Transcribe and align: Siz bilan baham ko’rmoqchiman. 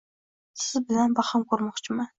Siz 0.61 0.81
bilan 0.89 1.17
baham 1.21 1.47
ko’rmoqchiman. 1.53 2.09